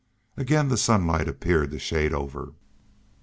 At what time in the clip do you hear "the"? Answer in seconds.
0.69-0.77